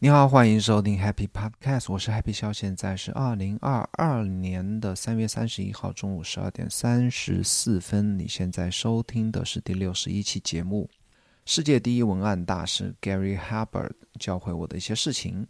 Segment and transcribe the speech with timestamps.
[0.00, 8.16] 你好，欢迎收听 Happy Podcast，我是 Happy 肖，现在是二零二二年的三月三十一号中午十二点三十四分。
[8.16, 10.88] 你现在收听的是第六十一期节目。
[11.46, 13.90] 世界第一文案大师 Gary Halbert
[14.20, 15.44] 教会我的一些事情。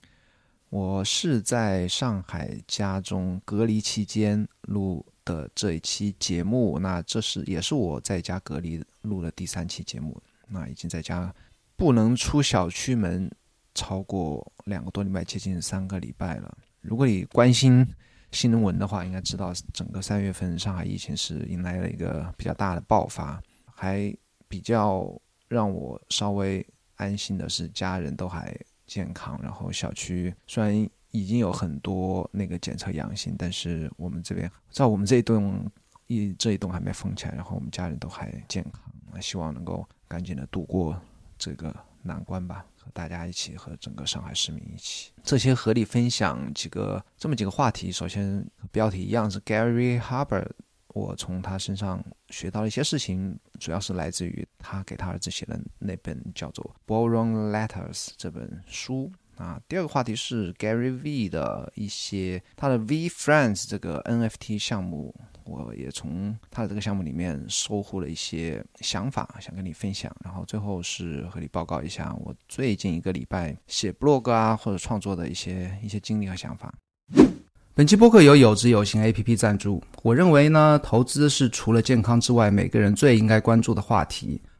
[0.71, 10.19] 我是在上海家中隔离期间录的这一期节目，那这是也是我在家隔离录的第三期节目。
[10.49, 11.35] 那已经在家
[11.77, 13.31] 不能出小区门。
[13.79, 16.59] 超过两个多礼拜，接近三个礼拜了。
[16.81, 17.87] 如果你关心
[18.33, 23.41] 新闻的话，应该知道整个三月份上海疫情是迎来了一个比较大的爆发。
[23.73, 24.13] 还
[24.49, 25.09] 比较
[25.47, 28.53] 让我稍微安心的是，家人都还
[28.85, 29.39] 健康。
[29.41, 35.65] 然后小区虽然已经有很多那个检测阳性，但是我们这边在我们这一栋
[36.09, 38.83] 一这一栋还没封起来，然后我们家人都还健康。
[39.21, 41.01] 希望能够赶紧的度过
[41.37, 42.65] 这个难关吧。
[42.93, 47.91] 大家一起和整个上海市民一起，这些合理分享几个这么几个话题。
[47.93, 50.47] 首先，标题一样是 Gary Harber，
[50.89, 59.13] 我从他身上学到了一些事情，主要是来自于他给他儿子写的那本叫做《Boron Letters》这本书。
[59.39, 65.15] 啊，第二个话题是 Gary V 的一些他的 V Friends 这个 NFT 项目。
[65.45, 70.15] 我也从他的这个项目里面收获了一些想法，想跟你分享。
[70.23, 76.75] 然后最后是和你报告一下我最近一个礼拜写 blog 啊或者创作的一些一些经历和想法。
[77.75, 79.83] 本期播客由有知有行 APP 赞助。
[80.03, 84.39] 我认为呢，投资是除了健康之外，每个人最应该关注的话题。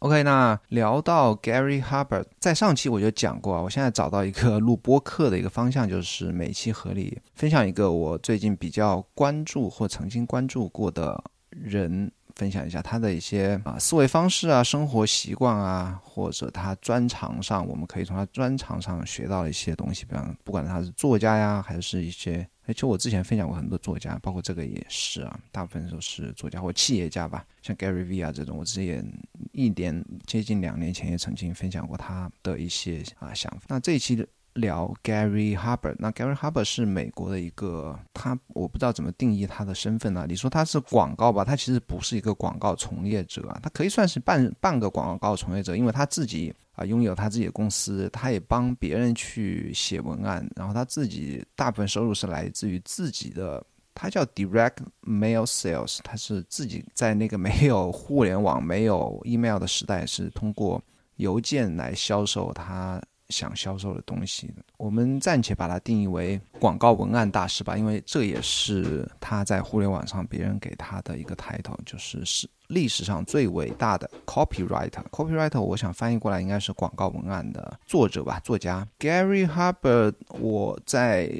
[0.00, 22.46] OK，那聊到 Gary Harber，在上期我就讲过啊，我现在找到一个 录播课的一个方向，就是每期合理分享一个我最近比较关注或曾经关注过的人，分享一下他的一些啊思维方式啊、生活习惯啊，或者他专长上，我们可以从他专长上学到一些东西，比方不管他是作家呀，还是一些。
[22.66, 29.04] 而且我之前分享过很多作家，包括这个也是啊，大部分都是作家或企业家吧，像 Gary V 啊这种，我之前
[29.52, 33.66] 一年接近两年前也曾经分享过他的一些啊想法。
[33.68, 34.26] 那这一期的。
[34.56, 40.26] 聊 Gary Harber，那 Gary Harber 是美国的一个，他我不知道怎么定义他的身份呢？
[40.28, 53.64] 你说他是广告吧，他其实不是一个广告从业者啊，他可以算是半半个广告从业者，因为他自己啊拥有他自己的公司，他也帮别人去写文案，然后他自己大部分收入是来自于自己的，
[53.94, 60.82] 他叫 Direct Mail Sales，他是自己在那个没有互联网、没有 email 的时代，是通过
[61.16, 63.02] 邮件来销售他。
[63.28, 72.48] 想销售的东西，我们暂且把它定义为广告文案大师吧，因为这也是他在互联网上别人给他的一个 title，就是是。
[72.68, 80.12] 历史上最伟大的 copywriter，copywriter，我想翻译过来应该是广告文案的作者吧，作家 Gary Harber。
[80.40, 81.30] 我在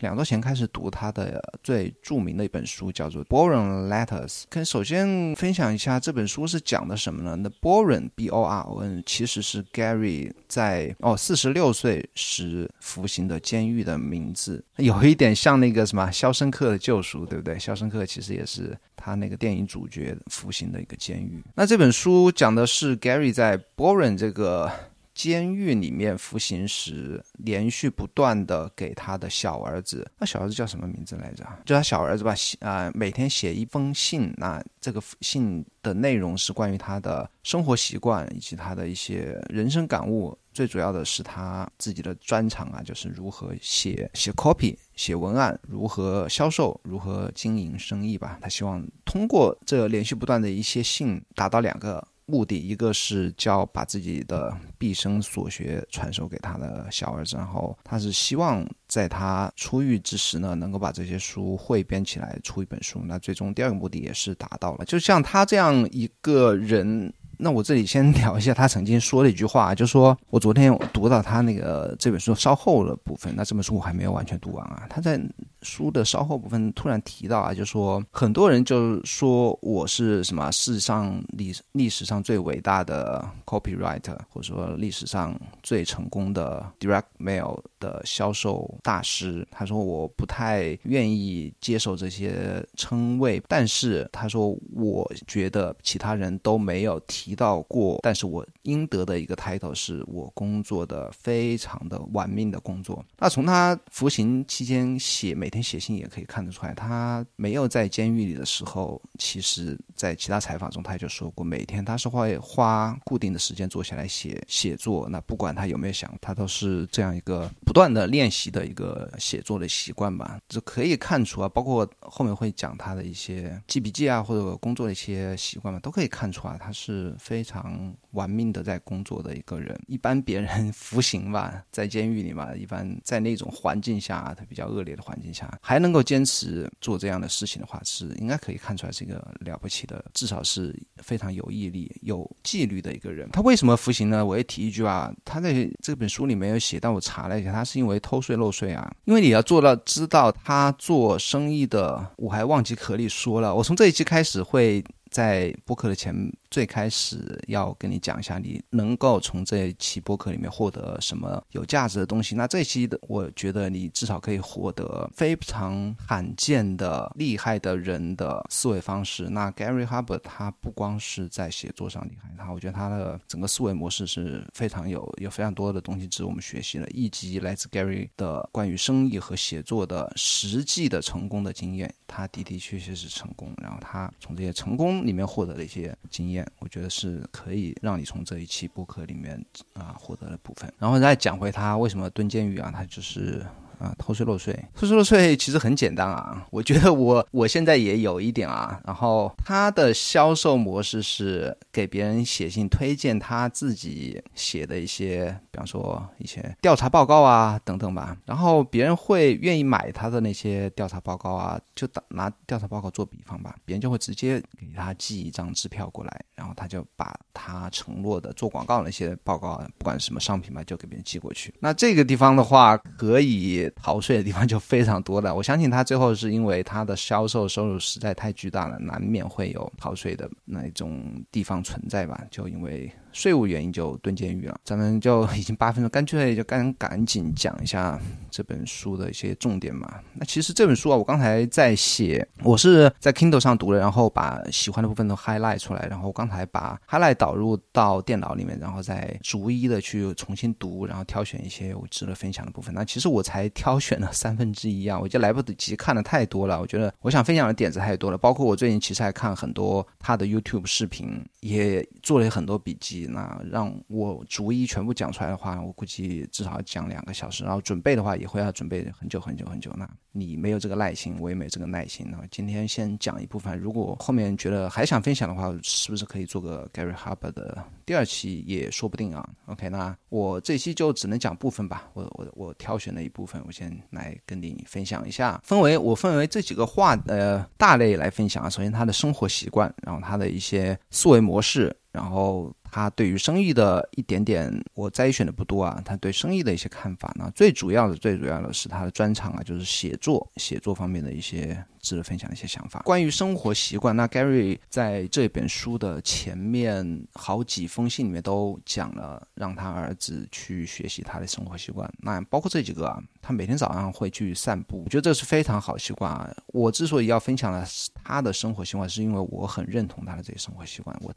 [0.00, 4.28] 两周前开始读他的最著名的一本书，叫做《Boring Letters》。
[4.48, 7.36] 跟首先分享一下这本书是讲的什么呢？
[7.36, 17.54] 那 Boring B O R O N 其实是 Gary 在哦四十六岁时服刑的监狱的名字，有一点像那个什么《肖申克的救赎》，对不对？
[17.58, 20.68] 《肖申克》其实也是他那个电影主角服刑。
[20.70, 21.42] 的一个监狱。
[21.54, 24.70] 那这本书讲的是 Gary 在 Boren 这个
[25.14, 31.46] 监狱里面服刑时，连续不断的给他的小儿子，那小儿子叫什么名字来着？
[31.64, 34.30] 就他小儿子吧，啊，每天写一封信。
[34.36, 40.36] 那这个信的内容是关于他的生活习惯以及他的一些人生感悟。
[40.58, 48.36] 最主要的是他自己的专长啊，就是如何写写 copy、写文案，如何销售，如何经营生意吧。
[48.42, 63.00] 他希望通过这连续不断的一些信，达到两个目的：一个是教把自己的毕生所学传授给他的小儿子，然后他是希望在他出狱之时呢，能够把这些书汇编起来出一本书。
[63.04, 64.84] 那最终第二个目的也是达到了。
[64.84, 67.14] 就像他这样一个人。
[67.38, 74.86] 那我这里先聊一下他曾经说的一句话，就说我昨天读到他那个这本书稍后的部分，那这本书我还没有完全读完啊。
[74.90, 75.20] 他在
[75.62, 89.46] 书的稍后部分突然提到啊，就说很多人就说我是什么世上历历史上最伟大的 copywriter，或者说历史上最成功的 direct mail 的销售大师。
[89.50, 103.04] 他说我不太愿意接受这些称谓，但是他说我觉得其他人都没有提到过，但是我应得的一个 title 是我工作的非常的玩命的工作。
[103.18, 115.08] 那从他服刑期间写每每天写信也可以看得出来，他没有在监狱里的时候，其实在其他采访中他就说过，每天他是会花固定的时间坐下来写写作。
[115.08, 120.38] 那不管他有没有想，他都是这样一个不断的练习的一个写作的习惯吧。
[120.50, 129.78] 这可以看出啊，包括后面会讲他的一些记笔记啊，或者工作的一些习惯嘛，都可以看出啊他是非常玩命的在工作的一个人。
[129.86, 143.28] 一般别人服刑吧， 在监狱里嘛，一般在那种环境下，他比较恶劣的环境下，还能够坚持做这样的事情的话，是应该可以看出来是一个了不起的，至少是非常有毅力、有纪律的一个人。
[143.30, 144.26] 他为什么服刑呢？
[144.26, 148.92] 我也提一句啊，他在这本书里没有写，但我查了一下，他是因为偷税漏税啊。
[149.04, 156.14] 因为你要做到知道他做生意的，我还忘记可里说了，我从这一期开始会在播客的前。
[156.50, 162.34] 最开始要跟你讲一下，你能够从这一期播客里面获得什么有价值的东西。
[162.34, 169.28] 那这一期的，我觉得你至少可以获得非常罕见的厉害的人的思维方式。
[169.28, 181.94] 那 Gary Hubbard 他不光是在写作上厉害，他我觉得他的整个思维模式是非常有有非常多的东西值得我们学习的，以及来自 Gary 的关于生意和写作的实际的成功的经验。
[182.06, 186.37] 他的的确确是成功，然后他从这些成功里面获得了一些经验。
[186.58, 189.42] 我觉得是可以让你从这一期播客里面
[189.74, 193.44] 啊获得的部分，然后再讲回他为什么蹲监狱啊，他就是。
[193.78, 196.44] 啊，偷税漏税，偷税漏税其实很简单啊。
[196.50, 198.80] 我觉得我我现在也有一点啊。
[198.84, 208.16] 然后他的销售模式是给别人写信推荐他自己写的一些，比方说一些调查报告啊等等吧。
[208.26, 221.54] 然后别人会愿意买他的那些调查报告啊，就打拿调查报告做比方吧，别人就会直接给他寄一张支票过来，然后他就把他承诺的做广告那些报告，不管什么商品吧，就给别人寄过去。
[221.60, 223.67] 那这个地方的话可以。
[223.70, 232.90] 逃税的地方就非常多了，我相信他最后是因为他的销售收入实在太巨大了，难免会有逃税的那一种地方存在吧，就因为。
[233.12, 237.98] 税务原因就蹲监狱了，咱们就已经八分钟，干脆就赶赶紧讲一下
[238.30, 240.00] 这本书的一些重点嘛。
[240.14, 252.74] 那其实这本书啊，我刚才在写，我是在 Kindle 上读了，然后把喜欢的部分都 highlight 出来，然后刚才把 highlight 导入到电脑里面，然后再逐一的去重新读，然后挑选一些我值得分享的部分。
[252.74, 256.60] 那其实我才挑选了三分之一啊，我就来不及看的太多了。
[256.60, 262.97] 我觉得我想分享的点子太多了，包括我最近其实还看很多他的 YouTube 视频，也做了很多笔记。
[263.06, 267.44] 那让我逐一全部讲出来的话，我估计至少要讲两个小时。
[267.44, 269.72] 然后准备的话，也会要准备很久很久很久。
[269.76, 272.06] 那你没有这个耐心，我也没这个耐心。
[272.10, 281.88] 那今天先讲一部分，如果后面觉得还想分享的话，是不是可以做个 Gary Hubbard 的第二期也说不定啊？OK，那我这期就只能讲部分吧。
[281.94, 285.40] 我我我挑选了一部分，我先来跟你分享一下。
[285.44, 288.50] 分为我分为这几个话呃大类来分享啊。
[288.50, 292.52] 首先他的生活习惯，然后他的一些思维模式，然后。
[292.70, 295.80] 他对于生意的一点点，我摘选的不多啊。
[295.84, 301.64] 他对生意的一些看法呢，最主要的、最主要的是他的专长啊，就是写作，写作方面的一些。
[301.80, 302.80] 值得分享的一些想法。
[302.80, 311.88] 关于生活习惯，那 Gary 在这本书的前面好几封信里面都讲了，让他儿子去学习他的生活习惯。
[312.00, 316.34] 那包括这几个啊，他每天早上会去散步，我觉得这是非常好习惯啊。
[316.48, 317.64] 我之所以要分享的
[318.02, 320.98] 他的生活习惯，是因为我很认同他的这些生活习惯。
[321.00, 321.14] 我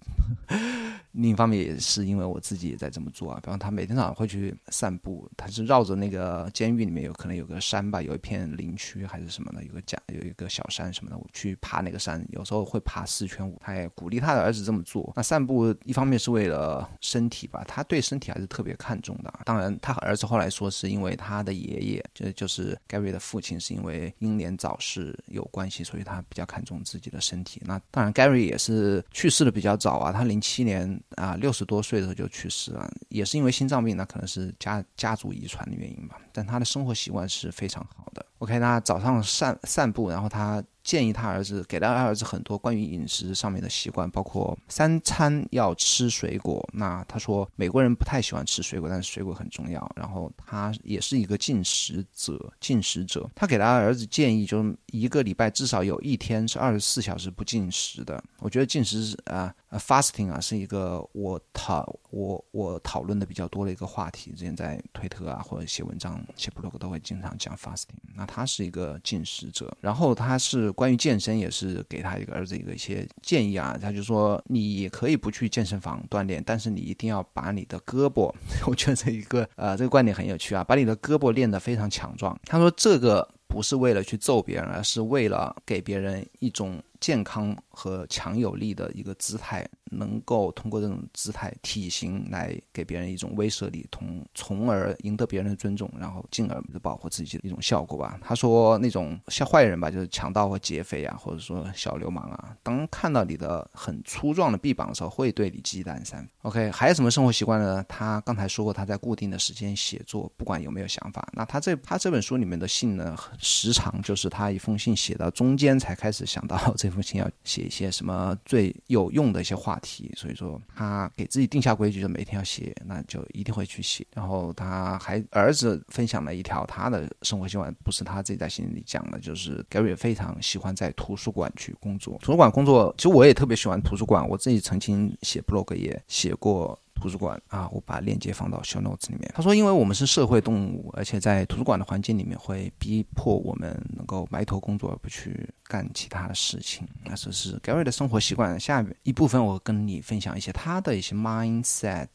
[1.14, 3.40] 另一方面也是因为我自己也在这么做啊。
[3.42, 10.48] 比方他每天早上会去散步，他是绕着那个监狱里面有可能有个山吧，有一片林区还是什么的，有个甲有一个。
[10.52, 13.58] 小小山什么的，我去爬那个山，有时候会爬四圈五。
[13.60, 15.12] 他也鼓励他的儿子这么做。
[15.16, 19.34] 那散步一方面是为了身体吧，他对身体还是特别看重的。
[19.46, 27.62] 当然，他儿子后来说是因为他的爷爷，就就是 Gary 的父亲，是因为英年早逝有关系，所以他比较看重自己的身体。
[27.66, 36.20] 那当然，Gary 也是去世的比较早啊，他零七年啊六十多岁的时候就去世了，也是因为心脏病，那可能是家家族遗传的原因吧。
[36.32, 38.26] 但他的生活习惯是非常好的。
[38.42, 46.68] OK，那早上散散步，然后他建议他儿子，给他儿子很多关于饮食上面的习惯，包括三餐要吃水果。
[46.74, 49.88] 那他说美国人不太喜欢吃水果，但是水果很重要。
[49.96, 53.30] 然后他也是一个进食者，进食者。
[53.36, 58.24] 他给他儿子建议，就是一个礼拜至少有一天是二十四小时不进食的。
[58.40, 59.54] 我觉得进食啊。
[59.80, 64.32] ，fasting 啊，是一个我讨我我讨论的比较多的一个话题。
[64.32, 67.88] 之前在推特啊，或者写文章、写 blog 都会经常讲 fasting。
[68.16, 73.78] 那他是一个进食者，然后他是关于健身，也是给他一个儿子一个一些建议啊。
[73.82, 78.34] 他就说，你可以不去健身房锻炼，但是你一定要把你的胳膊，
[78.68, 82.38] 我觉得这一个呃这个观点很有趣啊，把你的胳膊练得非常强壮。
[82.46, 86.82] 他说这个不是为了去揍别人，而是为了给别人一种。
[87.02, 98.20] 健康和强有力的一个姿态，能够通过这种姿态、体型来给别人一种威慑力，从从而赢得别人的尊重，然后进而保护自己的一种效果吧。
[98.22, 106.30] 他说，那种像坏人吧，就是强盗或劫匪啊，或者说小流氓啊，当看到你的很粗壮的臂膀的时候，会对你忌惮三分。
[106.44, 107.84] OK，还有什么生活习惯呢？
[107.90, 111.28] 他刚才说过，他在固定的时间写作，不管有没有想法。
[111.34, 116.92] 那他这他这本书里面的信呢，时长就是他一封信写到中间才开始想到 这。
[116.92, 124.06] 封信要写一些什么最有用的一些话题，所以说他给自己定下规矩，就每天要写，那就一定会去写。
[124.14, 132.18] 然后他还儿子分享了一条他的生活习惯，不是他自己在信里讲的，就是 Gary 非常喜欢在图书馆去工作。
[132.22, 136.78] 图书馆工作，其实我也特别喜欢图书馆，我自己曾经写 blog 也写过。
[136.94, 139.32] 图书馆啊，我把链接放到 show notes 里面。
[139.34, 146.88] 他说，因为我们是社会动物，而且在图书馆的环境里面会逼迫我们能够埋头工作，而不去干其他的事情。
[147.06, 148.60] 那这是 Gary 的生活习惯。
[148.60, 152.08] 下面一部分我跟你分享一些他的一些 mindset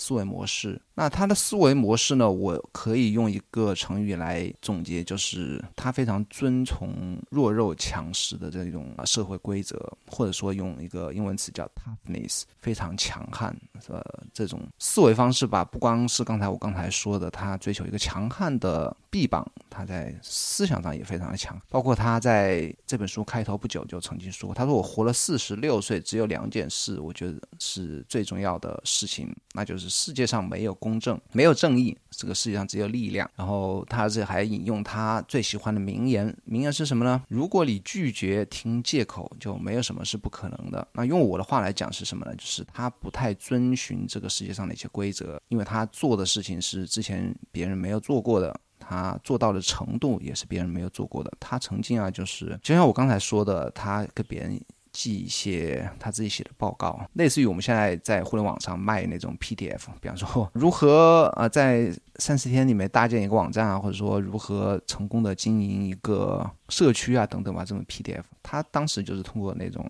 [0.00, 0.80] 思维模式。
[0.94, 2.30] 那他的思维模式呢？
[2.30, 13.54] 我可以用一个成语来总结，就是他非常遵从弱肉强食的这种社会规则，或者说用一个英文词叫 toughness，非常强悍。
[13.88, 14.02] 呃，
[14.32, 21.60] 这种思维方式吧，不光是刚才我刚才说的，他追求一个强悍的臂膀，他在思想上也非常的强。
[21.68, 30.70] 包括他在这本书开头不久就曾经说过，他说我活了四十六岁，只有两件事，我觉得是最重要的事情，那就是世界上没有。
[30.80, 33.30] 公正没有正义，这个世界上只有力量。
[33.36, 37.22] 然后他这还引用他最喜欢的名言，名言是什么呢？
[37.28, 40.88] 如果你拒绝听借口，就没有什么是不可能的。
[40.94, 42.34] 那用我的话来讲是什么呢？
[42.36, 48.58] 就是他不太遵循这个世界上的一些规则，因为他做的事情是之前别人没有做过的，
[48.90, 51.32] 他做到的程度也是别人没有做过的。
[51.38, 54.60] 他曾经啊，就是就像我刚才说的，他跟别人。
[54.92, 69.86] 寄一些他自己写的报告，类似于我们现在在互联网上卖那种 PDF，比方说如何呃在三十天里面搭建一个网站啊，或者说如何成功的经营一个社区啊等等吧，这种 PDF，他当时就是通过那种。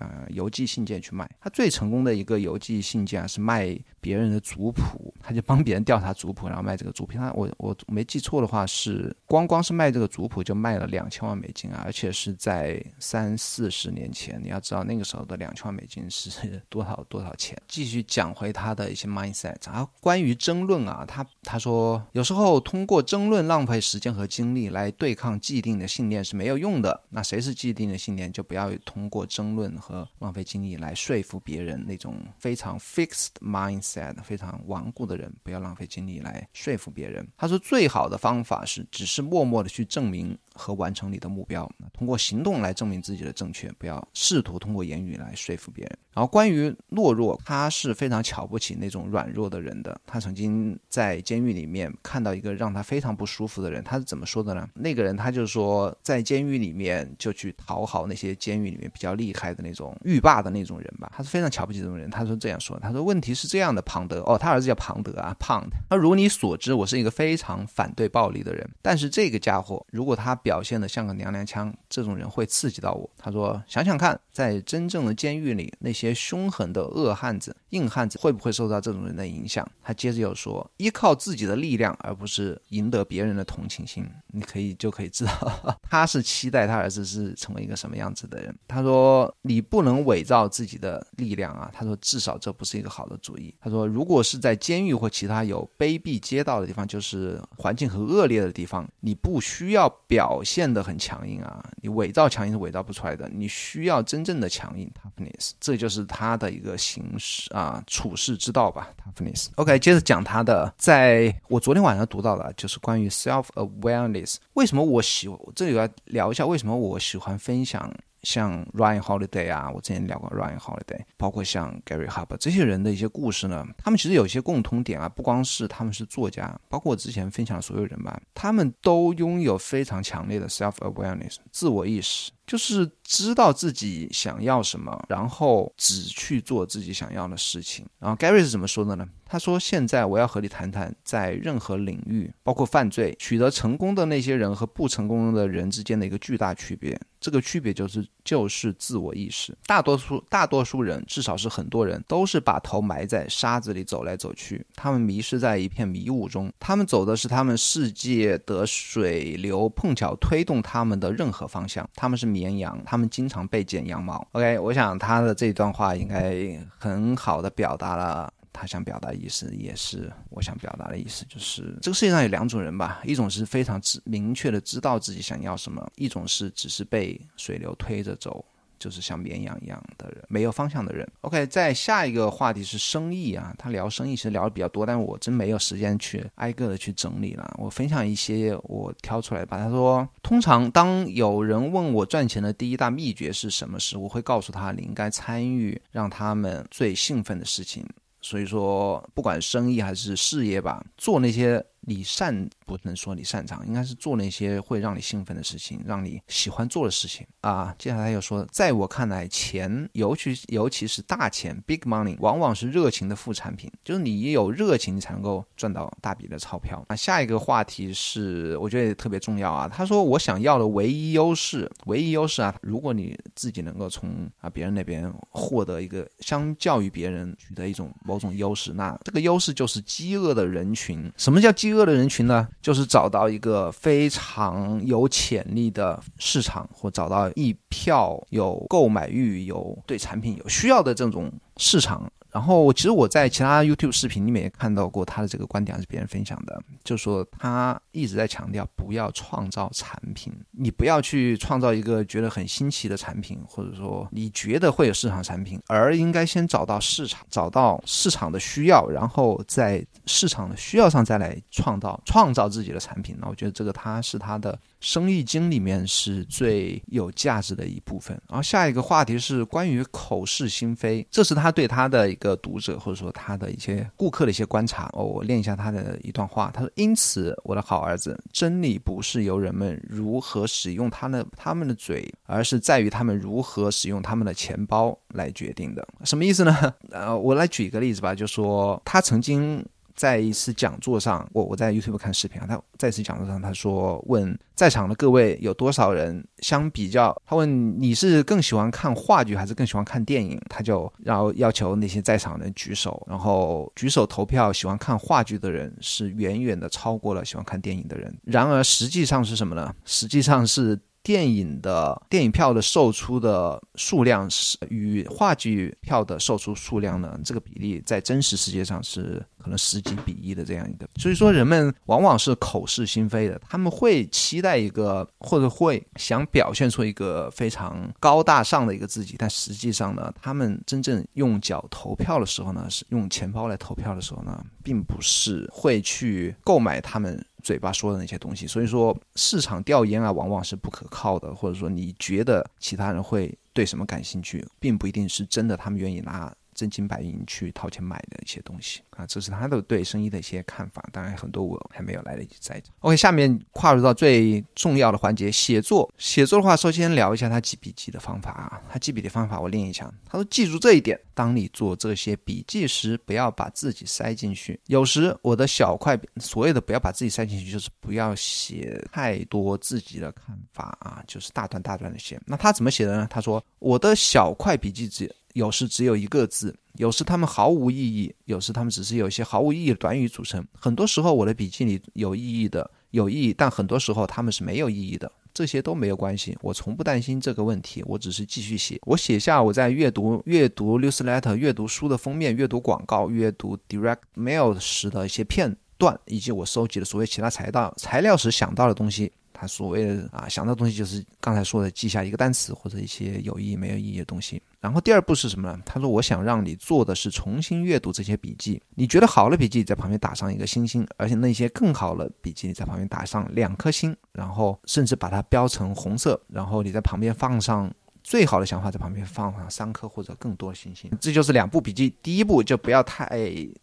[0.00, 7.12] 呃，邮寄信件去卖，他最成功的一个邮寄信件啊是卖别人的族谱，他就帮别人调查族谱，然后卖这个族谱。
[7.12, 14.40] 他我我没记错的话，是光光是卖这个族谱就卖了两千万美金啊，而且是在三四十年前。
[14.42, 16.30] 你要知道那个时候的两千万美金是
[16.70, 17.60] 多少多少钱。
[17.68, 27.02] 继续讲回他的一些 mindset，然后关于争论啊，他他说有时候通过争论浪费时间和精力来对抗既定的信念是没有用的。
[27.10, 29.70] 那谁是既定的信念，就不要通过争论。
[29.80, 37.26] 和浪费精力来说服别人那种非常 fixed mindset、非常顽固的人，不要浪费精力来说服别人。
[37.36, 40.36] 他说，最好的方法是只是默默的去证明。
[40.52, 45.98] 和完成你的目标，通过行动来证明自己的正确，不要试图通过言语来说服别人。
[46.12, 49.98] 然后关于懦弱，他是非常瞧不起那种软弱的人的。
[50.04, 54.68] 他曾经在监狱里面看到一个让他非常不舒服的人，他是怎么说的呢？
[54.74, 61.10] 那个人他就说，在监狱里面就去讨好那些监狱里面比较厉害的那种狱霸的那种人吧。
[61.14, 62.08] 他是非常瞧不起这种人。
[62.10, 65.76] 他说这样说，他说问题是这样的，庞德哦，他儿子叫庞德啊，胖的。
[65.90, 73.08] 那如你所知，我是一个非常反对暴力的人，但是这个家伙如果他表现的像个娘娘腔，这种人会刺激到我。
[73.16, 109.46] 他说：“想想看，在真正的监狱里，那些凶狠的恶汉子、硬汉子会不会受到这种人的影响？”他接着又说：“依靠自己的力量，而不是赢得别人的同情心，你可以就可以知道 他是期待他儿子是成为一个什么样子的人。”他说：“你不能伪造自己的力量啊！”他说：“至少这不是一个好的主意。”他说：“如果是在监狱或其他有卑鄙街道的地方，就是环境很恶劣的地方，你不需要表现的很强硬啊，你伪造强硬是伪造不出来的，你需要真正的强硬 toughness，这就是他的一个行事啊处世之道吧 toughness。
[109.54, 114.36] OK，接着讲他的，在我昨天晚上读到的，就是关于 self awareness。
[114.54, 117.92] 为什么我喜这里要聊一下为什么我喜欢分享。
[118.22, 132.30] 像 Ryan Holiday 啊，我之前聊过 Ryan Holiday，包括像 Gary Hubber 这些人的一些故事呢，他们其实有一些共同点啊，不光是他们是作家，包括我之前分享的所有人吧，他们都拥有非常强烈的 self awareness 自我意识。
[132.50, 137.86] 就是知道自己想要什么，然后只去做自己想要的事情。
[138.00, 139.06] 然后 Gary 是怎么说的呢？
[139.24, 147.00] 他说：“现在我要和你谈谈，在任何领域，包括犯罪取得成功的那些人和不成功的人之间的一个巨大区别。
[147.20, 149.56] 这个区别就是就是自我意识。
[149.66, 154.66] 大多数大多数人，至少是很多人，都是把头埋在沙子里走来走去。
[154.74, 156.52] 他们迷失在一片迷雾中。
[156.58, 161.88] 他们走的是他们世界的水流碰巧推动他们的任何方向。
[161.94, 164.26] 他们是迷。”绵羊，他们经常被剪羊毛。
[164.32, 178.42] OK，我想他的这段话应该很好的表达了他想表达意思，也是我想表达的意思，就是这个世界上有两种人吧，一种是非常知明确的知道自己想要什么，一种是只是被水流推着走。
[178.80, 181.06] 就是像绵羊一样的人，没有方向的人。
[181.20, 187.54] OK，在下一个话题是生意啊，他聊生意其实聊的比较多，但是我真没有时间去挨个的去整理了。
[187.58, 189.58] 我分享一些我挑出来吧。
[189.58, 197.86] 他说，通常当有人问我赚钱的第一大秘诀是什么时，我会告诉他，你应该参与让他们最兴奋的事情。
[198.22, 201.64] 所以说，不管生意还是事业吧，做那些。
[201.82, 207.74] 你擅不能说你擅长，应该是做那些会让你兴奋的事情，让你喜欢做的事情啊。
[207.78, 216.84] 接下来又说，在我看来，钱，尤其尤其是大钱 （big money），往往是热情的副产品，就是你有热情，才能够赚到大笔的钞票。
[216.88, 219.66] 啊，下一个话题是，我觉得也特别重要啊。
[219.66, 231.10] 他说，我想要的唯一优势，唯一优势啊，如果你自己能够从啊别人那边获得一个相较于别人取得一种某种优势，那这个优势就是饥饿的人群。
[231.16, 231.69] 什么叫饥？
[231.70, 242.10] 饥饿的人群呢，就是找到一个非常有潜力的市场，或找到一票有购买欲、有对产品有需要的这种市场。
[242.32, 263.16] 然后，其实我在其他 YouTube 视频里面也看到过他的这个观点，还是别人分享的，就是说他一直在强调不要创造产品，你不要去创造一个觉得很新奇的产品，或者说你觉得会有市场产品，而应该先找到市场，找到市场的需要，然后在市场的需要上再来创造创造自己的产品。
[263.20, 264.58] 那我觉得这个他是他的。
[264.80, 268.20] 生意经里面是最有价值的一部分。
[268.28, 274.90] 然后下一个话题是关于口是心非，这是他对他的一个读者或者说他的一些顾客的一些观察。
[274.92, 285.86] 哦，我念一下他的一段话，他说：“因此，我的好儿子，真理不是由人们如何使用他的他们的嘴，而是在于他们如何使用他们的钱包来决定的。
[286.04, 286.74] 什么意思呢？
[286.90, 289.64] 呃，我来举一个例子吧，就说他曾经。”
[290.00, 308.10] 在一次讲座上，我我在 YouTube 看视频啊，他在一次讲座上，他说问在场的各位有多少人相比较，他问你是更喜欢看话剧还是更喜欢看电影，他就然后要求那些在场的人举手，然后举手投票，喜欢看话剧的人是远远的超过了喜欢看电影的人。
[308.24, 309.74] 然而实际上是什么呢？
[309.84, 310.80] 实际上是。
[311.02, 317.18] 电影的电影票的售出的数量是与话剧票的售出数量呢？
[317.24, 320.88] 这个比例在真实世界上是可能十几比一的这样一个。
[320.96, 337.24] 所以说，人们往往是口是心非的，他们会期待一个或者会想表现出一个非常高大上的一个自己，但实际上呢，他们真正用脚投票的时候呢，是用钱包来投票的时候呢，并不是会去购买他们。
[337.42, 346.34] 嘴巴说的那些东西，所以说市场调研啊，往往是不可靠的，或者说你觉得其他人会对什么感兴趣，并不一定是真的，他们愿意拿。
[346.60, 350.86] 真金白银去掏钱买的一些东西啊，这是他的对生意的一些看法。
[350.92, 352.62] 当然，很多我还没有来得及摘。
[352.80, 355.90] OK，下面跨入到最重要的环节——写作。
[355.96, 358.60] 写作的话，首先聊一下他记笔记的方法啊。
[358.68, 359.90] 他记笔的方法，我练一下。
[360.04, 364.60] 他说：“记住这一点，当你做这些笔记时，不要把自己塞进去。
[364.66, 372.20] 有时我的小块，所谓的不要把自己塞进去，就是不要写太多自己的看法啊，就是大段大段的写。
[372.26, 373.06] 那他怎么写的呢？
[373.08, 380.44] 他说：我的小块笔记纸。”有时只有一个字，有时他们毫无意义，有时他们只是有一些毫无意义的短语组成。
[380.52, 385.10] 很多时候我的笔记里有意义的，有意义，但很多时候他们是没有意义的。
[385.32, 388.80] 这些都没有关系，我从不担心这个问题，我只是继续写。
[388.84, 399.12] 我写下我在阅读阅读 newsletter、阅读书的封面、阅读广告、阅读 direct mail 时的一些片段，以及我收集的所谓其他材料材料时想到的东西。
[399.40, 404.42] 他所谓的啊，想到东西就是刚才说的记下一个单词或者一些有意义没有意义的东西。
[404.60, 405.58] 然后第二步是什么呢？
[405.64, 417.72] 他说我想让你做的是重新阅读这些笔记，你觉得好的笔记在旁边打上一个星星，而且那些更好的笔记你在旁边打上两颗星，然后甚至把它标成红色，然后你在旁边放上
[418.04, 420.90] 最好的想法，在旁边放上三颗或者更多的星星。
[421.00, 421.96] 这就是两步笔记。
[422.02, 423.08] 第一步就不要太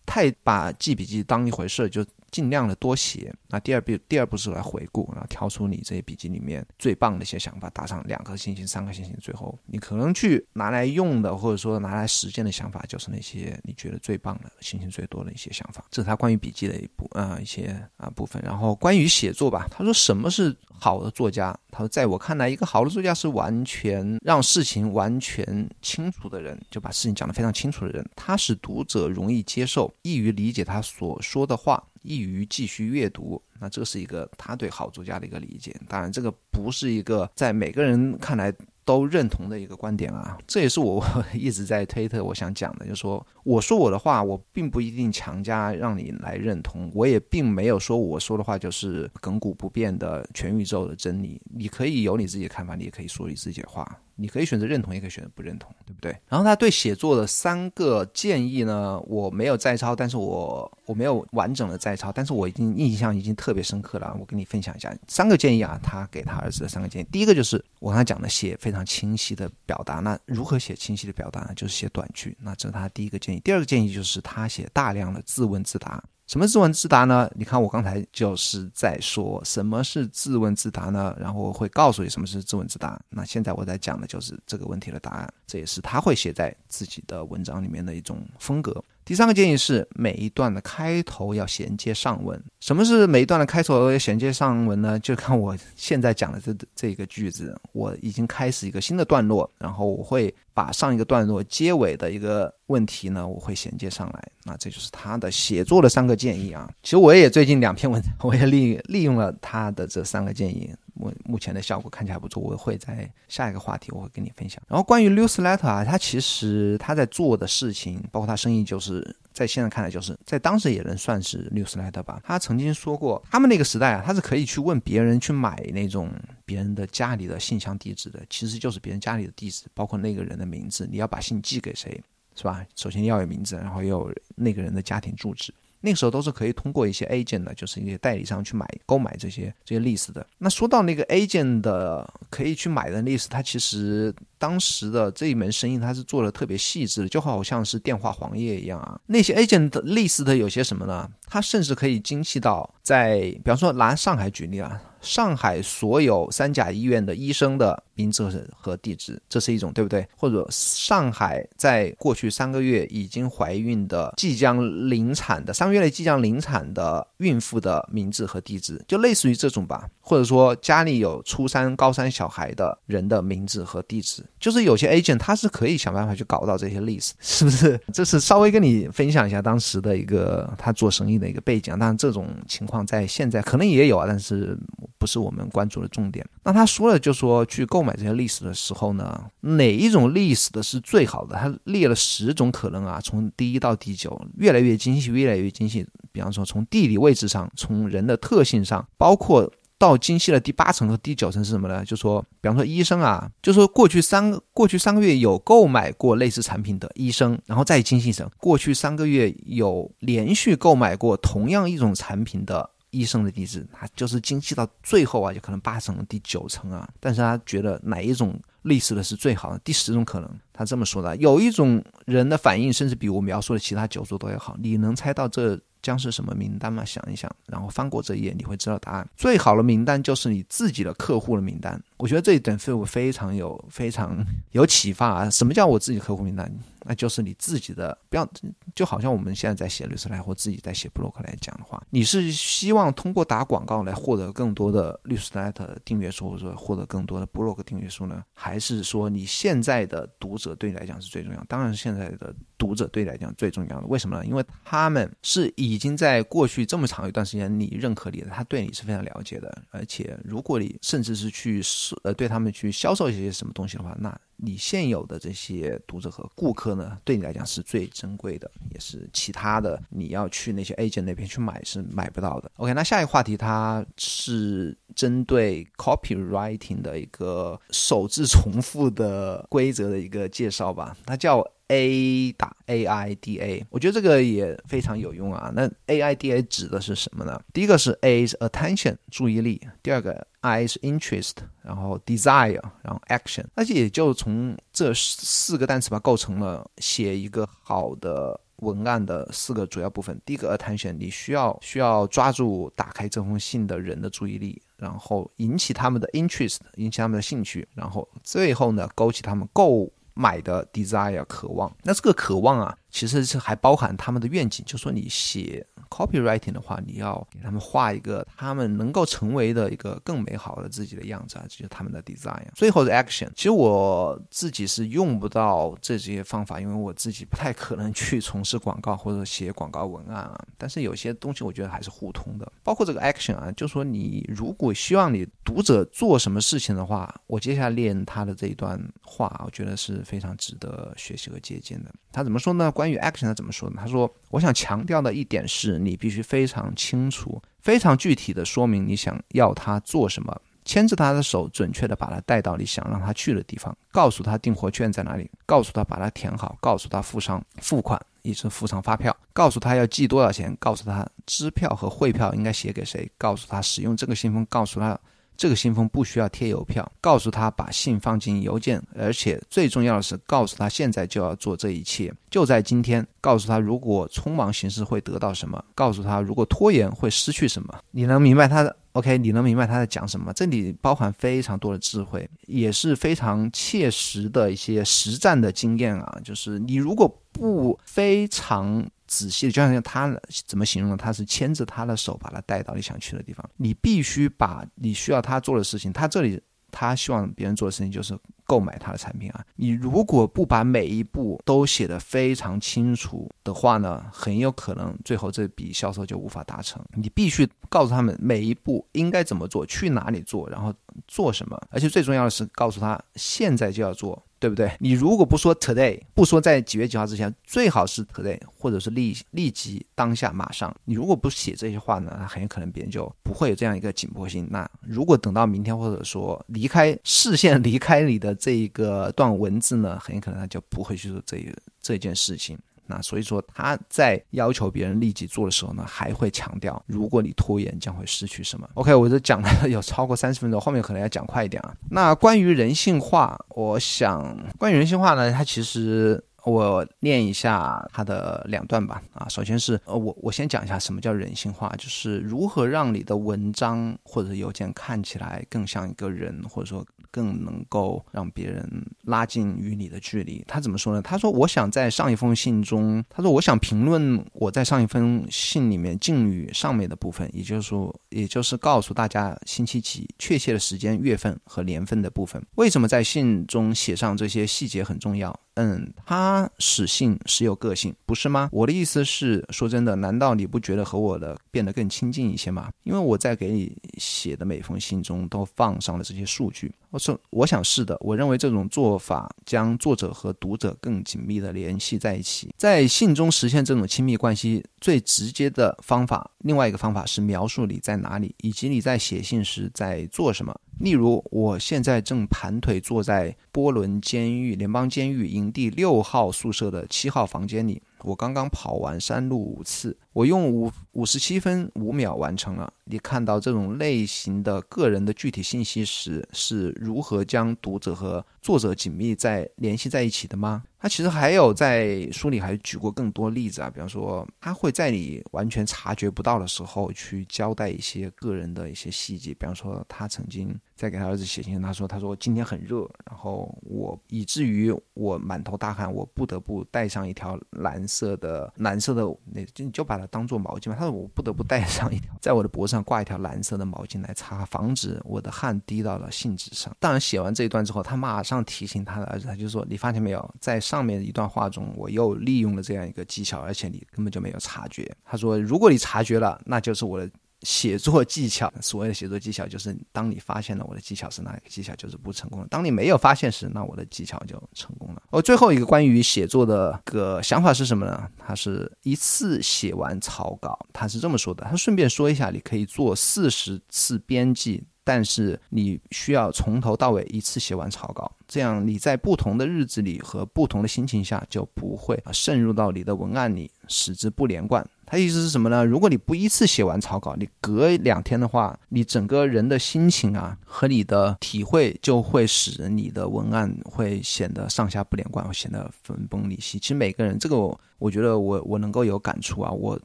[0.08, 2.04] 太把记笔记当一回事，就。
[2.32, 3.34] 尽量的多写。
[3.50, 9.16] 那第二步，第二步是来回顾，然后挑出你这些笔记里面最棒的一些想法，打上两颗星星、三颗星星。
[9.22, 15.86] 最后，你可能去拿来用的，或者说拿来实践的想法，就是那些你觉得最棒的、星星最多的一些想法。
[15.90, 18.42] 这是他关于笔记的一部啊一些啊部分。
[18.44, 21.58] 然后关于写作吧，他说什么是好的作家？
[21.72, 28.06] 他说，在我看来，一个好的作家是完全让事情完全清楚的人，就把事情讲得非常清楚的人。
[28.16, 31.82] 他使读者容易接受、易于理解他所说的话。
[32.08, 35.76] 易于继续阅读，那这是一个他对好作家的一个理解。
[35.88, 38.54] 当然，这个不是一个在每个人看来
[38.86, 40.38] 都认同的一个观点啊。
[40.48, 41.04] 这也是我
[41.36, 51.42] 一直在推特我想讲的，就是说，我说我的话，我并不一定强加让你来认同，我也并没有说我说的话就是亘古不变的全宇宙的真理。
[51.54, 54.00] 你可以有你自己的看法，你也可以说你自己的话。
[54.20, 56.10] 你可以选择认同，也可以选择不认同，对不对？
[56.28, 64.16] 然后他对写作的三个建议呢，我没有摘抄，但是我我没有完整的摘抄，但是我已经印象已经特别深刻了。
[64.20, 67.08] 我跟你分享一下三个建议啊，他给他儿子的三个建议。
[67.12, 69.96] 第一个就是我刚才讲的，写非常清晰的表达。
[69.96, 71.52] 那如何写清晰的表达呢？
[71.56, 72.36] 就是写短句。
[72.42, 73.40] 那这是他第一个建议。
[73.42, 76.02] 第二个建议就是他写大量的自问自答。
[76.26, 77.30] 什么自问自答呢？
[77.36, 81.16] 你看，我刚才就是在说什么是自问自答呢？
[81.20, 83.00] 然后会告诉你什么是自问自答。
[83.10, 88.84] 那现在我在讲的就是这个问题的答案，这也是他会写在自己的文章里面的一种风格。
[89.08, 92.38] 第三个建议是，每一段的开头要衔接上文。
[92.60, 95.00] 什么是每一段的开头衔接上文呢？
[95.00, 104.32] 就看我现在讲的这这个句子，我已经开始一个新的段落，然后我会把上一个段落结尾的一个问题呢，我会衔接上来。
[104.44, 106.68] 那这就是他的写作的三个建议啊。
[106.82, 110.74] 其实我也最近两篇文章，我也利利用了他的这三个建议。
[110.96, 114.60] 目目前的效果看起来不错，我会在下一个话题我会跟你分享。
[114.68, 122.20] 然后关于 newsletter 啊，他其实他在做的事情，包括他生意，就是在现在看来，就是在当时也能算是 newsletter 吧。
[122.24, 126.10] 他曾经说过，他们那个时代啊，他是可以去问别人去买那种
[126.48, 132.02] 别人的家里的信箱地址的，其实就是别人家里的地址，包括那个人的名字，你要把信寄给谁，
[132.36, 132.66] 是吧？
[132.74, 135.54] 首先要有名字，然后要有那个人的家庭住址。
[135.80, 140.26] 那个时候都是可以通过一些 agent 的，就是一些代理商去买购买这些这些 list 的。
[140.40, 149.00] 那说到那个 agent 的可以去买的 list，它其实当时的这一门生意它是做的特别细致的，就好像是电话黄页一样啊。
[149.06, 151.08] 那些 agent 的 list 的有些什么呢？
[151.28, 154.82] 它甚至可以精细到在，比方说拿上海举例啊。
[155.02, 160.08] 上海所有三甲医院的医生的名字和地址，这是一种，对不对？
[160.16, 169.90] 或者上海在过去三个月已经怀孕的、即将临产的、三个月内即将临产的孕妇的名字和地址，就类似于这种吧。
[170.00, 177.78] 或者说家里有初三、高三小孩的人的名字和地址，就是有些 agent 他是可以想办法去搞到这些 list，是不是？
[177.92, 181.78] 这是稍微跟你分享一下当时的一个他做生意的一个背景。
[181.78, 184.58] 当然，这种情况在现在可能也有啊，但是。
[184.98, 186.26] 不是我们关注的重点。
[186.44, 191.36] 那他说了，就说去购买这些历史的时候呢，哪一种历史的是最好的？
[191.36, 195.86] 他列了十种可能啊，从第一到第九，越来越精细，越来越精细。
[196.12, 201.86] 比方说，从地理位置上，从人的特性上，包括到精细的第八层和第九层是什么呢？
[201.86, 212.72] 就说，比方说医生啊，就说过去三过去三个月有购买过类似产品的医生，然后再精细一层，过去三个月有连续购买过同样一种产品的。
[212.92, 216.88] 医生的地址，他就是精细到最后啊，就可能八层、第九层啊。
[217.00, 219.60] 但是他觉得哪一种类似的是最好的？
[219.60, 221.16] 第十种可能，他这么说的。
[221.18, 224.56] 有一种人的反应，甚至比我描述的其他九组都要好。
[224.60, 226.84] 你能猜到这将是什么名单吗？
[226.84, 229.08] 想一想，然后翻过这一页，你会知道答案。
[229.16, 231.82] 最好的名单就是你自己的客户的名单。
[231.98, 234.18] 我觉得这一点对我非常有、非常
[234.52, 235.30] 有启发啊！
[235.30, 236.52] 什么叫我自己客户名单？
[236.88, 238.26] 那就是你自己的，不要
[238.74, 248.24] 就好像我们现在在写律师来或自己在写布洛克来讲的话，你是希望通过打广告来获得更多的律师来的订阅数，或者获得更多的布洛克订阅数呢？
[248.34, 251.44] 还是说你现在的读者对你来讲是最重要？
[251.50, 253.88] 当然是现在的读者对你来讲最重要的。
[253.88, 254.26] 为什么呢？
[254.26, 259.62] 因为他们是已经在过去这么长一段时间，你认可你的，他对你是非常了解的。
[259.72, 261.62] 而且，如果你甚至是去
[262.04, 272.52] 呃对他们去销售一些什么东西的话，那你现有的这些读者和顾客呢，对你来讲是最珍贵的，也是其他的你要去那些 agent 那边去买是买不到的。
[272.58, 281.46] OK，那下一个话题它是针对 copywriting 的一个首字重复的规则的一个介绍吧，它叫。
[281.70, 285.52] A 打 A I D A，我觉得这个也非常有用啊。
[285.54, 287.38] 那 A I D A 指的是什么呢？
[287.52, 293.46] 第一个是 A 是 attention 注意力，第二个 I 是 interest，然后 desire，然后 action。
[293.56, 300.20] 那也就从这四个单词吧构成了写一个好的文案的四个主要部分。
[300.26, 309.92] 第一个 attention，你需要需要抓住打开这封信的人的注意力，然后引起他们的 interest，引起他们的兴趣，然后最后呢勾起他们购。
[310.20, 315.64] 买的 desire 渴望，那这个渴望啊，其实是还包含他们的愿景，就说你写。
[315.90, 322.44] Copywriting 的话，你要给他们画一个他们能够成为的一个更美好的自己的样子啊，这就是他们的 design。
[322.54, 323.30] 最后是 action。
[323.36, 330.38] 其实我自己是用不到这些方法，因为我自己不太可能去从事广告或者写广告文案啊。
[330.58, 341.94] 但是有些东西我觉得还是互通的，包括这个 action 啊，就说你如果希望你读者做什么事情的话，我接下来练他的这一段话，我觉得是非常值得学习和借鉴的。
[342.12, 342.72] 他怎么说呢？
[342.72, 343.76] 关于 action 他怎么说呢？
[343.80, 350.36] 他说：“我想强调的一点是。”你必须非常清楚、非常具体的说明你想要他做什么，
[350.66, 365.00] 牵着他的手，准确的把他带到你想让他去的地方，告诉他订货券在哪里，告诉他把它填好，告诉他付上付款，以及付上发票，告诉他要寄多少钱，告诉他支票和汇票应该写给谁，告诉他使用这个信封，告诉他。
[365.38, 373.06] 这个信封不需要贴邮票，告诉他把信放进邮件，而且最重要的是告诉他现在就要做这一切，就在今天。
[373.20, 377.78] 告诉他如果匆忙行事会得到什么，告诉他如果拖延会失去什么。
[377.92, 380.32] 你能明白他的？OK，你能明白他在讲什么？
[380.32, 386.20] 这里包含非常多的智慧，也是非常切实的一些实战的经验啊。
[386.24, 388.86] 就是你如果不非常。
[389.08, 390.14] 仔细的，就像他
[390.46, 390.98] 怎么形容呢？
[390.98, 393.50] 他是牵着他的手，把他带到你想去的地方。
[393.56, 396.42] 你必须把你需要他做的事情，他这里
[396.72, 399.44] 他希望别人做的事情就是购买他的产品啊。
[399.56, 406.84] 你如果不把每一步都写得非常清楚的话呢，很有可能最后这笔销售就无法达成。
[406.94, 410.74] 你必须告诉他们每一步应该怎么做，去哪里做，然后
[411.08, 414.22] 做什么，而且最重要的是告诉他现在就要做。
[414.40, 414.72] 对不对？
[414.80, 420.76] 你如果不说 today，不说在几月几号之前，最好是 today，或者是立立即当下马上。
[420.86, 424.48] 你如果不写这些话呢，那很有可能别人就不会有这样一个紧迫性。
[424.52, 431.44] 那如果等到明天，或者说离开视线离开你的这一个段文字呢，很有可能他就不会去做这
[431.82, 432.58] 这件事情。
[432.88, 441.76] 那所以说他在要求别人立即做的时候呢，还会强调，如果你拖延，将会失去什么？OK，我这讲了 有超过三十分钟，后面可能要讲快一点啊。
[441.90, 446.24] 那关于人性化，我想关于人性化呢，它其实。
[446.52, 449.02] 我念一下他的两段吧。
[449.14, 458.70] 啊，首先是呃，我我先讲一下什么叫人性化，就是如何让你的文章或者邮件看起来更像一个人，或者说更能够让别人
[459.04, 460.44] 拉近与你的距离。
[460.48, 461.02] 他怎么说呢？
[461.02, 472.42] 他说：“我想在上一封信中，他说我想评论我在上一封信里面敬语上面的部分，也就是说，也就是告诉大家星期几、确切的时间、月份和年份的部分。
[472.56, 478.48] 为什么在信中写上这些细节很重要？”嗯，他使性时有个性，不是吗？
[478.52, 482.70] 我的意思是，说真的，难道你不觉得和我的变得更亲近一些吗？
[482.84, 486.72] 因为我在给你写的每封信中都放上了这些数据。
[486.92, 487.98] 我说，我想是的。
[488.00, 496.30] 我认为这种做法将作者和读者更紧密地联系在一起，在信中实现这种亲密关系最直接的方法。
[496.40, 500.56] 另外一个方法是描述你在哪里，以及你在写信时在做什么。
[500.80, 507.82] 例如，我现在正盘腿坐在波伦监狱联邦监狱营地六号宿舍的七号房间里。
[508.04, 512.74] 我刚刚跑完山路五次，我用五五十七分五秒完成了。
[512.86, 520.64] 你看到这种类型的个人的具体信息时，是如何将读者和作者紧密在联系在一起的吗？
[520.80, 540.76] 他其实还有在书里还举过更多例子啊，比方说他会在你完全察觉不到的时候去交代一些个人的一些细节，比方说他曾经在给他儿子写信，他说他说今天很热，然后我以至于我满头大汗，我不得不带上一条蓝色的蓝色的那就就把它当做毛巾嘛？
[540.78, 546.76] 他说我不得不带上一条， 在我的脖子上挂一条蓝色的毛巾来擦，防止我的汗滴到了信纸上。
[546.80, 557.10] 当然写完这一段之后，他马上提醒他的儿子，他就说：“你发现没有，在上面一段话中，我又利用了这样一个技巧，而且你根本就没有察觉。”他说：“如果你察觉了，那就是我的。”
[557.42, 565.02] 写作技巧， 所谓的写作技巧，就是当你发现了我的技巧是哪一个技巧，就是不成功的；当你没有发现时，那我的技巧就成功了。
[565.12, 568.10] 哦，最后一个关于写作的个想法是什么呢？
[568.18, 571.46] 他是一次写完草稿，他是这么说的。
[571.46, 584.68] 他顺便说一下，你可以做四十次编辑，但是你需要从头到尾一次写完草稿，这样你在不同的日子里和不同的心情下就不会渗入到你的文案里，使之不连贯。
[584.90, 585.66] 他意思是什么呢？
[585.66, 596.58] 如果你不依次写完草稿，你隔两天的话，你整个人的心情啊和你的体会就会使你的文案会显得上下不连贯，会显得分崩离析。
[596.58, 597.36] 其实每个人这个，
[597.80, 599.52] 我觉得我我能够有感触啊。
[599.52, 599.80] 我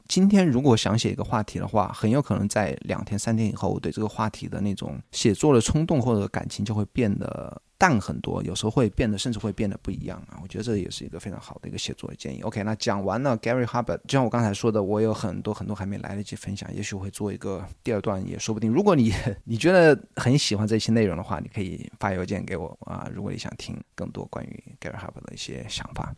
[0.07, 7.61] 今天如果想写一个话题的话，很有可能在两天三天以后，我对这个话题的那种写作的冲动或者感情就会变得。
[7.75, 10.39] 淡很多，有时候会变得，甚至会变得不一样啊！
[10.41, 12.39] 我觉得这也是一个非常好的一个写作的建议。
[12.43, 18.71] OK，那讲完了 Gary Hubbard，就像我刚才说的，我有很多很多还没来得及分享，也许会做一个第二段也说不定。
[18.71, 19.11] 如果你
[19.43, 23.11] 你觉得很喜欢这些内容的话，你可以发邮件给我啊。
[23.13, 26.15] 如果你想听更多关于 Gary Hubbard 的一些想法。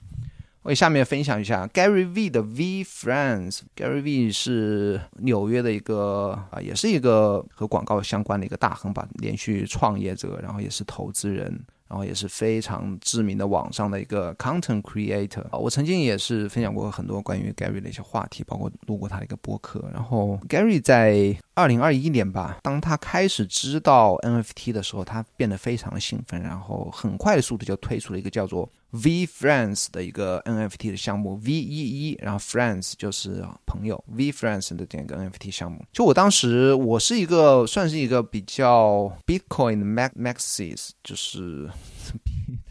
[0.66, 3.60] 我下面分享一下 Gary V 的 V Friends。
[3.76, 11.46] Gary V 是纽约的一个啊，也是一个和广告相关的一个大亨吧，连续创业者，然后也是投资人，
[11.88, 15.46] 然后也是非常知名的网上的一个 content creator。
[15.56, 19.88] 我曾经也是分享过很多关于 Gary 的一些话题，包括录过他的一个播客。
[19.94, 28.68] 然后 Gary 在二零二一年吧，当他开始知道 NFT 的时候，他变得非常的兴奋，然后很快速度就推出了一个叫做。
[28.92, 35.84] V Friends 的一个 NFT 的项目，V 一一，然后 Friends 就是朋友，V Friends 的这样一个 NFT 项目。
[35.92, 41.70] 就我当时，我是一个算是一个比较 Bitcoin Max Maxis，就是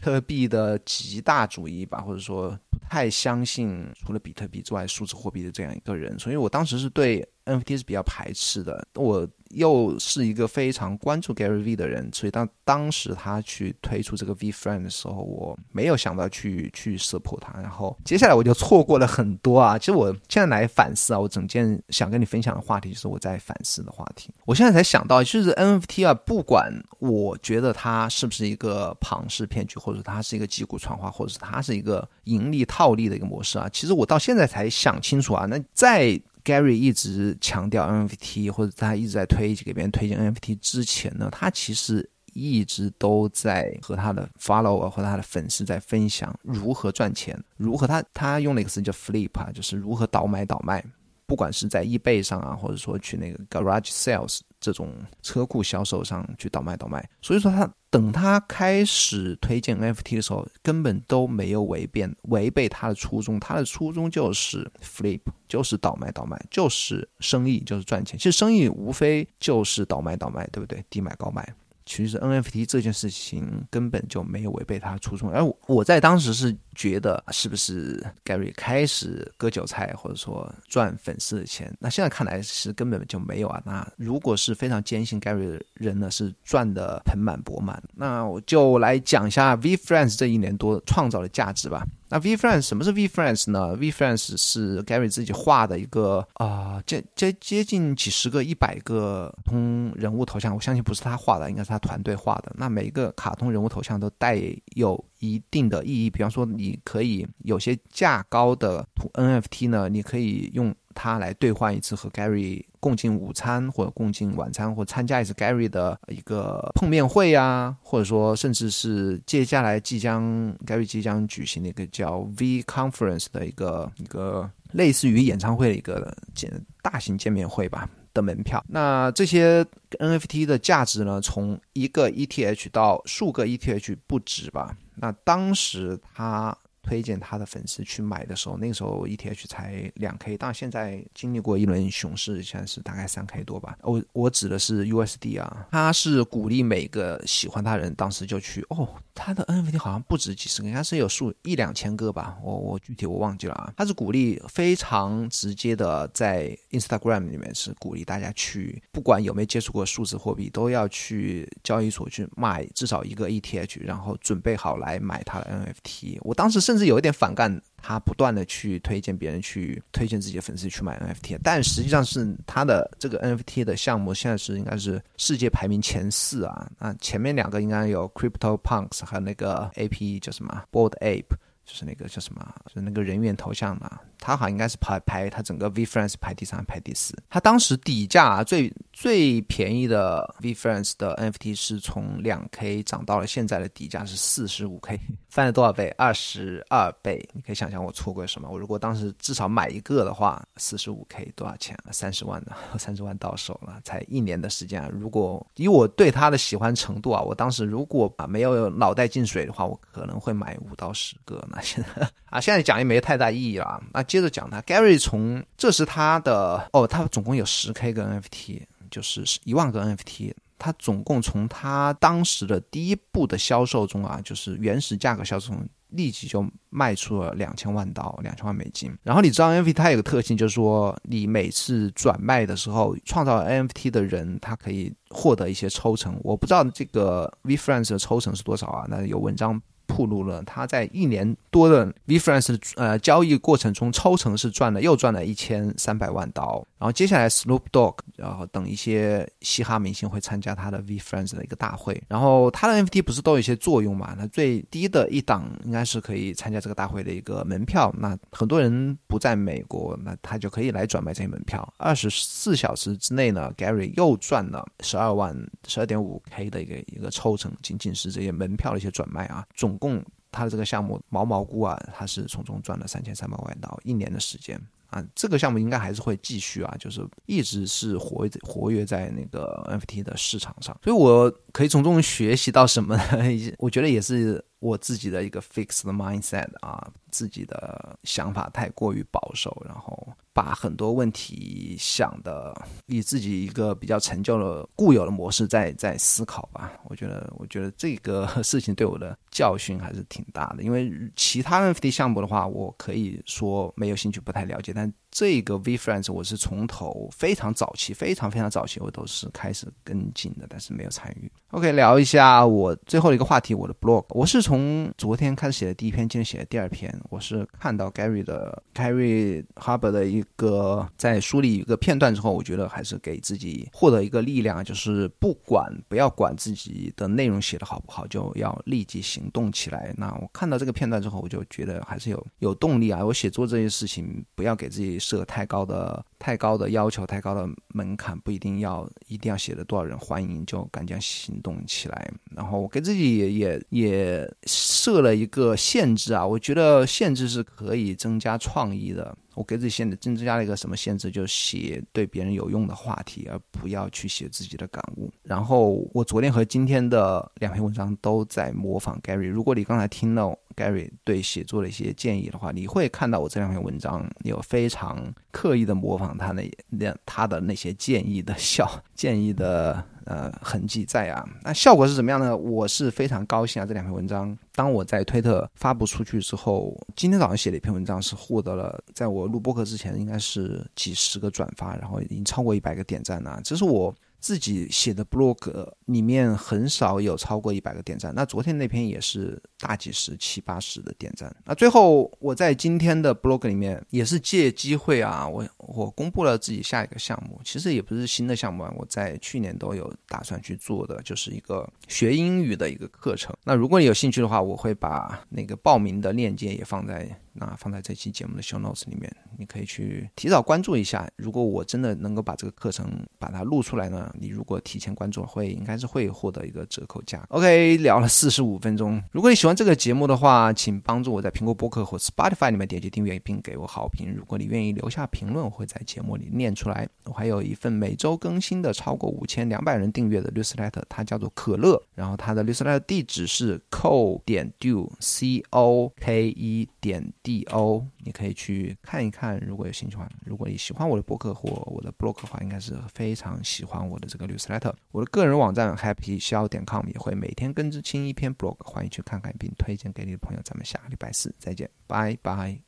[0.05, 8.87] 特币的极大主义吧，或者说不太相信除了比特币之外数字货币的这样一个人，所以我当时是对 NFT 是比较排斥的。
[8.93, 9.27] 我。
[9.51, 17.57] 又是一个非常关注 Gary V 的人，所以当当时他去推出这个 V Friend 的时候，我没有想到去去识破他。
[17.61, 19.77] 然后接下来我就错过了很多啊！
[19.77, 24.33] 其实我现在来反思啊，我整件想跟你分享的话题就是我在反思的话题。
[24.45, 35.45] 我现在才想到，就是 NFT 啊，不管我觉得它是不是一个庞氏骗局，或者它是一个击鼓传花，或者是它是一个盈利套利的一个模式啊，其实我到现在才想清楚啊。
[35.45, 50.83] 那在 Gary 一直强调 NFT，或者他一直在推给别人推荐 NFT 之前呢，他其实一直都在和他的 follower 和他的粉丝在分享如何赚钱，如何他他用了一个词叫 flip 啊，就是如何倒买倒卖。
[51.27, 68.17] 不管是在易贝上啊，或者说去那个 garage sales 这种车库销售上去倒卖倒卖，所以说他等他开始推荐 NFT 的时候，根本都没有违变违背他的初衷，他的初衷就是 flip，就是倒卖倒卖，就是生意，就是赚钱。
[68.17, 70.83] 其实生意无非就是倒卖倒卖，对不对？
[70.89, 71.47] 低买高卖。
[71.85, 81.75] 其实 NFT 这件事情根本就没有违背他的初衷，而我在当时是觉得是不是 Gary 开始割韭菜，或者说赚粉丝的钱？
[81.79, 83.61] 那现在看来是根本就没有啊。
[83.65, 87.81] 那如果是非常坚信 Gary 的人呢，是赚的盆满钵满。
[87.95, 91.83] 那我就来讲一下 V Friends 这一年多创造的价值吧。
[92.07, 102.53] 那 V Friends 什么是 V Friends 呢？V Friends 是 Gary 自己画的一个啊，接接接近几十个、一百个通人物头像，我相信不是他画的，应该是他团队画的。
[102.55, 104.39] 那每一个卡通人物头像都带
[104.75, 110.73] 有一定的意义，比方说，你可以有些价高的 NFT 呢，你可以用。
[110.97, 120.23] 它来兑换一次和 Gary 共进午餐，或者共进晚餐，或参加一次 Gary 的一个碰面会啊，或者说甚至是接下来即将
[120.65, 126.49] Gary 即将举行的一个叫 V Conference 的一个一个类似于演唱会的一个见
[126.81, 128.63] 大型见面会吧的门票。
[128.65, 129.65] 那这些
[129.99, 134.73] NFT 的价值呢，从一个 ETH 到数个 ETH 不止吧。
[134.95, 136.57] 那当时他。
[136.85, 143.75] 推荐他的粉丝去买的时候，那个时候 ETH 才两 K，但现在经历过一轮熊市，现在是大概三 K 多吧。
[143.81, 148.87] 我我指的是 USD 啊，他是鼓励每个喜欢他人，当时就去哦。
[149.15, 153.73] 他的 NFT 好像不止几十个，应该是有数一两千个吧，我我具体我忘记了啊。
[153.75, 166.17] 他是鼓励非常直接的，在 Instagram 里面是鼓励大家去，不管有没有接触过数字货币，都要去交易所去买至少一个 ETH，然后准备好来买他的 NFT。
[166.19, 167.61] 我当时甚甚至有一点反感。
[167.87, 181.35] 他不断的去推荐别人去推荐自己的粉丝去买 NFT，但实际上是他的这个 NFT 的项目现在是应该是世界排名前四啊，那前面两个应该有 Crypto Punks 和那个 AP 叫什么 Board Ape。
[181.65, 187.13] 就是那个叫什么，就是那个人员头像嘛，他好像应该是排排他整个 V Friends 排第三排第四。
[187.29, 194.99] 他当时底价啊最最便宜的 V Friends 的 NFT 是从两 K 涨到了现在的底价是四十五 K，
[195.29, 195.89] 翻了多少倍？
[195.97, 197.27] 二十二倍。
[197.33, 198.47] 你可以想象我错过什么。
[198.49, 201.75] 我如果当时至少买一个的话，四十五 K 多少钱？
[201.91, 204.81] 三十万呢， 三十万到手了，才一年的时间。
[204.81, 204.89] 啊！
[204.91, 211.54] 如果以我对他的喜欢程度啊，我当时如果啊没有脑袋进水的话，我可能会买五到十个呢。
[211.61, 213.81] 现在啊，现在讲也没太大意义了。
[213.93, 220.33] 那接着讲他，Gary 从这是他的哦，他总共有十 K 个 NFT，就是一万个 NFT。
[220.57, 228.89] 他总共从他当时的第一步的销售中啊，就是原始价格销售中，立即就卖出了两千万到两千万美金。
[229.03, 236.17] 然后你知道 NFT 它有个特性，就是说你每次转卖的时候，创造 NFT 的人他可以获得一些抽成。
[236.23, 238.85] 我不知道这个 V Friends 的抽成是多少啊？
[238.87, 239.61] 那有文章。
[239.87, 254.15] 暴露了他在一年多的 V Friends 呃交易过程中抽成是赚了又赚了一千三百万刀，然后接下来 Snoop Dogg 然后等一些嘻哈明星会参加他的 V Friends 的一个大会，然后他的 NFT 不是都有一些作用嘛？
[254.17, 261.67] 那最低的一档应该是可以参加这个大会的一个门票，那很多人不在美国，那他就可以来转卖这些门票。
[261.77, 265.35] 二十四小时之内呢，Gary 又赚了十二万
[265.67, 269.74] 十二点五 K 的一个一个抽成，仅仅是这些门票的一些转卖啊，总。
[269.77, 283.03] 共他的这个项目毛毛菇啊，他是从中赚了三千三百万到一年的时间啊，这个项目应该还是会继续啊，就是一直是活活跃在那个 NFT 的市场上，所以我可以从中学习到什么呢？
[283.59, 290.07] 我觉得也是我自己的一个 fixed mindset 啊，自己的想法太过于保守，然后。
[290.35, 292.53] 把很多问题想的
[292.87, 304.93] 以自己一个比较陈旧的固有的模式在在思考吧，我觉得我觉得这个事情对我的教训还是挺大的，因为其他 NFT 项目的话，我可以说没有兴趣，不太了解，但。
[305.15, 311.31] 这个 V Friends 我是从头非常早期，非常非常早期，我都是开始跟进的，但是没有参与。
[311.51, 314.03] OK，聊一下我最后一个话题，我的 blog。
[314.09, 316.93] 我是从昨天开始写的第一篇，今天写的第二篇。
[317.09, 329.93] 我是看到 Gary 的 Gary Harber 的一个在梳理一个片段之后，我觉得还是给自己获得一个力量，就是不管不要管自己的内容写的好不好，就要立即行动起来。
[329.97, 333.05] 那我看到这个片段之后，我就觉得还是有有动力啊。
[333.05, 334.99] 我写作这件事情，不要给自己。
[335.05, 342.11] 设太高的、太高的要求、太高的门槛，不一定要一定要写的多少人欢迎就赶紧行动起来。
[342.35, 349.15] 然后我给自己也也也设了一个限制啊，我觉得限制是可以增加创意的。
[349.35, 351.11] 我给自己限制增加了一个什么限制？
[351.11, 355.11] 就写对别人有用的话题，而不要去写自己的感悟。
[355.23, 359.27] 然后我昨天和今天的两篇文章都在模仿 Gary。
[359.27, 369.83] 如果你刚才听到 Gary 对写作的一些建议的话，你会看到我这两篇文章有非常刻意的模仿他那那他的那些建议的效建议的。
[370.05, 372.37] 呃，痕迹在啊，那效果是怎么样呢？
[372.37, 373.65] 我是非常高兴啊！
[373.65, 383.41] 这两篇文章，当我在推特发布出去之后，今天早上写了一篇文章，是获得了在我录播课之前应该是几十个转发，然后已经超过一百个点赞了。
[383.43, 383.91] 这是我。
[384.25, 385.37] 自己写的 blog
[385.85, 391.31] 里面很少有超过一百个点赞，那昨天那篇也是大几十、七八十的点赞。
[391.45, 403.31] 那最后我在今天的 blog 里面也是借机会啊，我我公布了自己下一个项目，其实也不是新的项目啊，我在去年都有打算去做的，就是一个学英语的一个课程。
[403.43, 407.15] 那如果你有兴趣的话，我会把那个报名的链接也放在。
[407.37, 411.05] 那放在这期节目的 show notes 里面，你可以去提早关注一下。
[411.17, 417.25] 如果我真的能够把这个课程把它录出来呢，你如果提前关注，会应该是会获得一个折扣价。
[417.29, 419.03] OK，聊了四十五分钟。
[419.11, 424.13] 如果你喜欢这个节目的话，请帮助我在苹果播客或 Spotify 里面点击订阅，并给我好评。
[424.15, 426.87] 如果你愿意留下评论，我会在节目里念出来。
[427.03, 431.81] 我还有一份每周更新的超过五千两百人订阅的 newsletter，它叫做可乐。
[431.93, 437.11] 然后它的 newsletter 地址是 co 点 do c o k e 点。
[437.25, 440.07] D O，你可以去看一看，如果有兴趣的话。
[440.23, 444.71] 如果你喜欢我的博客或我的 blog 的话，应该是非常喜欢我的这个 newsletter。
[444.91, 450.41] 我的个人网站 happyshao 点 com 也会每天更新一篇 blog，欢迎去看看并推荐给你的朋友。
[450.43, 452.59] 咱们下个礼拜四再见，拜拜。